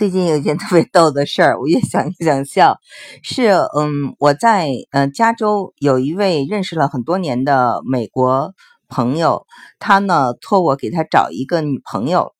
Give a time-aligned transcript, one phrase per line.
[0.00, 2.78] 最近有一件 特别逗的事儿，我越想越想笑。
[3.22, 8.54] 是，嗯，我在嗯加州有一位认识了很多年的美国
[8.88, 9.46] 朋友，
[9.78, 12.32] 他呢托我给他找一个女朋友，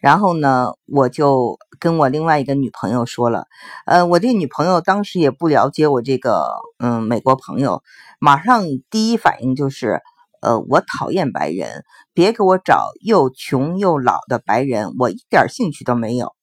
[0.00, 3.46] 然后呢我就跟我另外一个女朋友说了，
[3.86, 6.46] 呃，我这女朋友当时也不了解我这个
[6.78, 7.82] 嗯美国朋友，
[8.20, 10.00] 马上第一反应就是，
[10.42, 11.82] 呃，我讨厌白人，
[12.14, 16.36] 别给我找又穷又老的白人，我一点兴趣都没有。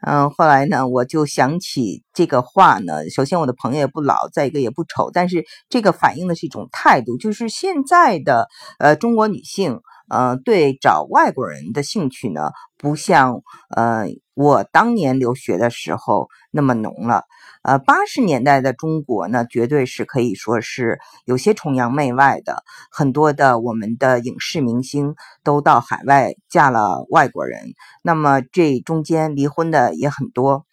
[0.00, 3.10] 嗯，后来呢，我就想起这个话呢。
[3.10, 8.48] 首先，我的朋友也不老，再一个也不丑，但是这个反映的是一种态度，就是现在的
[8.78, 13.42] 呃中国女性，呃，对找外国人的兴趣呢，不像
[13.74, 17.24] 呃我当年留学的时候那么浓了。
[17.62, 30.64] 呃，八十年代的中国呢，绝对是可以说是有些崇洋媚外的，很多的我们的影视明星都到海外嫁了外国人，那么这中间离婚的也很多。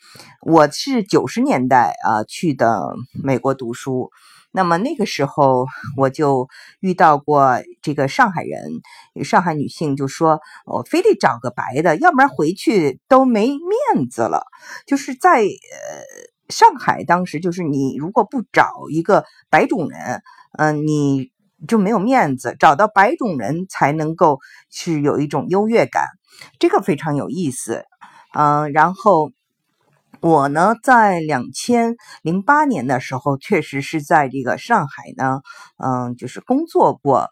[0.41, 2.93] 我是九十年代啊去的
[3.23, 4.11] 美国读书，
[4.51, 5.65] 那么那个时候
[5.97, 6.47] 我就
[6.79, 14.45] 遇到过这个上海人，上海女性就说：“我非得找个白的，要不然回去都没面子了。”
[14.85, 16.34] 就是在呃。
[16.49, 20.21] 上海当时就是你如果不找一个白种人，
[20.57, 21.31] 嗯，你
[21.67, 22.55] 就没有面子。
[22.59, 26.05] 找到白种人才能够是有一种优越感，
[26.59, 27.85] 这个非常有意思。
[28.33, 29.31] 嗯，然后
[30.21, 35.41] 我呢，在两千零八年的时候，确实是在这个上海呢，
[35.77, 37.29] 嗯，就是工作过。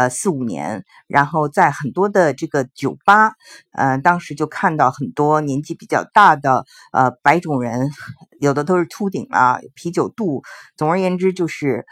[0.00, 3.32] 呃，四五年，然后在很多的这个酒吧，
[3.72, 7.90] 嗯，当时就看到很多年纪比较大的呃白种人，
[8.40, 10.42] 有的都是秃顶啊，啤酒肚，
[10.74, 11.84] 总而言之就是，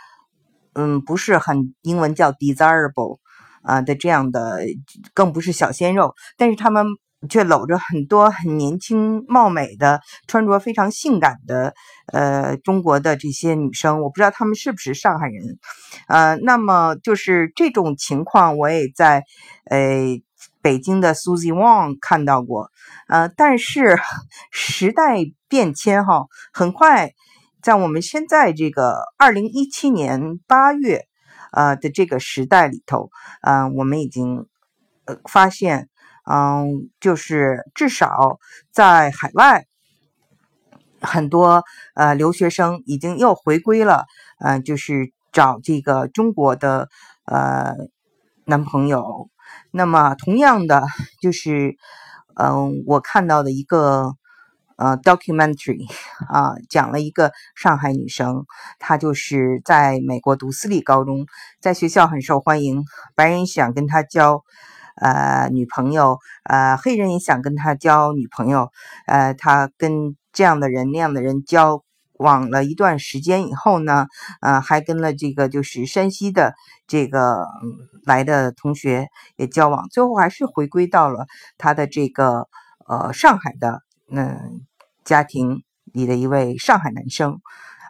[0.72, 3.18] 嗯，不是很英文叫 desirable
[3.62, 4.60] 啊的这样的，
[5.12, 6.86] 更不是小鲜肉，但是他们。
[7.28, 11.74] 却搂着很多很年轻貌美的、穿着非常性感的，
[12.12, 15.58] 呃，中国的这些女生，我不知道她们是不是上海人，
[16.06, 19.24] 呃，那么就是这种情况，我也在
[19.64, 20.20] 呃
[20.62, 22.70] 北京的 Susie Wang 看到过，
[23.08, 23.98] 呃，但是
[24.52, 27.14] 时代变迁哈，很快
[27.60, 31.06] 在我们现在这个二零一七年八月
[31.50, 33.10] 呃的这个时代里头，
[33.42, 34.46] 嗯，我们已经
[35.06, 35.88] 呃发现。
[36.30, 38.38] 嗯，就是至少
[38.70, 39.64] 在海外，
[41.00, 44.04] 很多呃留学生已经又回归了，
[44.40, 46.88] 嗯，就是找这个中国的
[47.24, 47.74] 呃
[48.44, 49.30] 男朋友。
[49.70, 50.84] 那么同样的，
[51.22, 51.76] 就是
[52.34, 54.12] 嗯，我看到的一个
[54.76, 55.86] 呃 documentary
[56.28, 58.44] 啊，讲了一个上海女生，
[58.78, 61.26] 她就是在美国读私立高中，
[61.60, 62.84] 在学校很受欢迎，
[63.14, 64.44] 白人想跟她交。
[65.00, 68.70] 呃，女朋友，呃，黑人也想跟他交女朋友，
[69.06, 71.82] 呃，他跟这样的人那样的人交
[72.14, 74.06] 往了一段时间以后呢，
[74.40, 76.54] 呃，还跟了这个就是山西的
[76.86, 77.46] 这个
[78.04, 81.26] 来的同学也交往，最后还是回归到了
[81.58, 82.48] 他的这个
[82.86, 84.62] 呃上海的嗯
[85.04, 87.40] 家庭里的一位上海男生。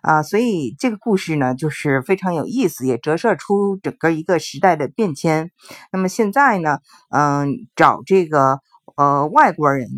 [0.03, 5.51] 啊，所以这个故事呢，就是非常有意思，也折射出整个一个时代的变迁。
[5.93, 6.79] 那么现在呢，
[7.11, 8.61] 嗯，找这个
[8.97, 9.89] 呃外国人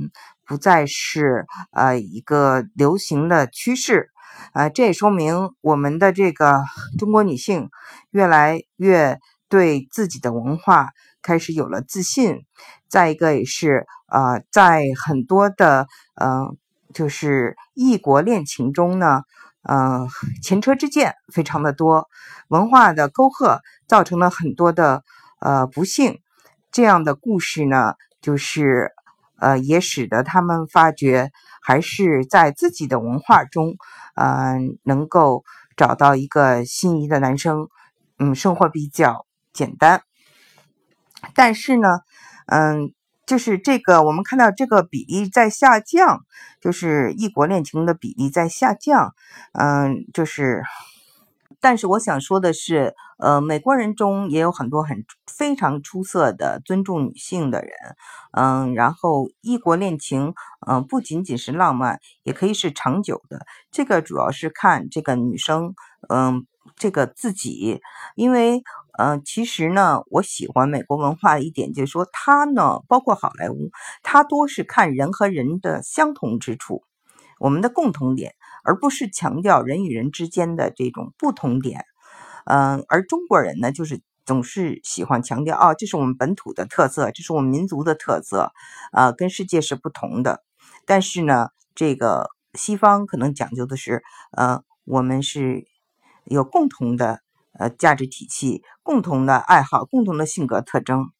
[0.46, 4.10] 不再是呃一个流行的趋势，
[4.52, 6.62] 啊，这也说明我们的这个
[6.98, 7.68] 中国女性
[8.10, 9.18] 越来越
[9.48, 10.88] 对自己的文化
[11.22, 12.46] 开始有了自信。
[12.88, 15.86] 再一个也是呃，在很多的
[16.20, 16.56] 嗯，
[16.92, 19.22] 就是异国恋情中呢。
[19.62, 20.08] 嗯，
[20.42, 22.08] 前车之鉴非常的多，
[22.48, 25.04] 文化的沟壑造成了很多的
[25.40, 26.20] 呃不幸，
[26.72, 28.92] 这样的故事呢，就是
[29.38, 33.76] 呃也使得他们发觉还是在自己的文化中，
[34.14, 35.44] 嗯，能够
[35.76, 37.68] 找到一个心仪的男生，
[38.18, 40.02] 嗯，生活比较简单，
[41.34, 42.00] 但是呢，
[42.46, 42.94] 嗯。
[43.30, 46.24] 就是这个，我们看到这个比例在下降，
[46.60, 49.14] 就是异国恋情的比例在下降。
[49.52, 50.64] 嗯，就是，
[51.60, 57.70] 但是我想说的是，呃，美国人中也有很多很非常出色的尊重女性的人。
[58.32, 60.34] 嗯，然后异国恋情，
[60.66, 63.46] 嗯，不仅仅是浪漫，也可以是长久的。
[63.70, 65.74] 这个主要是看这个女生，
[66.08, 66.46] 嗯，
[66.76, 67.80] 这个自己，
[68.16, 68.62] 因为。
[68.98, 73.70] 嗯，其实呢，我喜欢美国文化的一点就是说，它呢，包括好莱坞，
[74.02, 76.82] 它多是看人和人的相同之处，
[77.38, 81.86] 我们的共同点，而不是强调人与人之间的这种不同点。
[82.44, 88.52] 嗯，而中国人呢，就是总是喜欢强调，哦，这是我们本土的特色，这是我们民族的特色，
[88.92, 90.42] 呃，跟世界是不同的。
[90.84, 94.02] 但是呢，这个西方可能讲究的是，
[94.32, 95.64] 呃，我们是
[96.30, 97.20] 有共同的
[97.58, 101.10] 呃价值体系、共同的爱好、共同的性格特征，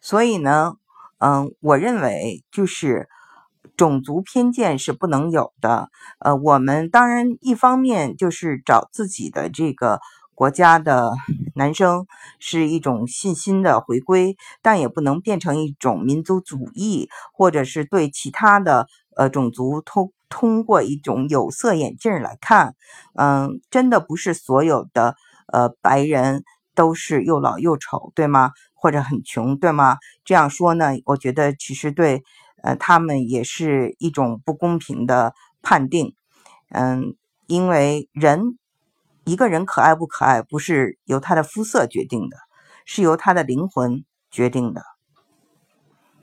[0.00, 0.76] 所以呢，
[1.18, 3.08] 嗯，我认为就是
[3.76, 5.90] 种族偏见是不能有的。
[6.20, 10.00] 呃，我们当然一方面就是找自己的这个。
[10.36, 11.14] 国家的
[11.56, 12.06] 男生
[12.38, 22.76] 是一种信心的回归，但也不能变成一种民族主义，或者是对其他的呃种族通通过一种有色眼镜来看。
[23.14, 25.16] 嗯，真的不是所有的
[25.52, 28.52] 呃白人都是又老又丑，对吗？
[28.74, 29.98] 或者很穷，对吗？
[30.24, 32.22] 这样说呢，我觉得其实对
[32.62, 36.14] 呃他们也是一种不公平的判定。
[36.70, 37.16] 嗯，
[37.48, 38.56] 因为人。
[39.28, 42.36] 一个人可爱不可爱，不是由他的肤色决定的，
[42.84, 44.84] 是由他的灵魂决定的。